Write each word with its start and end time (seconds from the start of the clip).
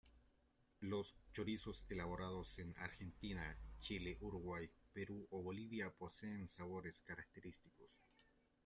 Los 0.79 1.15
chorizos 1.31 1.85
elaborados 1.87 2.57
en 2.57 2.73
Argentina, 2.79 3.55
Chile, 3.79 4.17
Uruguay, 4.19 4.67
Perú 4.91 5.27
o 5.29 5.43
Bolivia 5.43 5.93
poseen 5.95 6.47
sabores 6.47 7.01
característicos. 7.01 7.99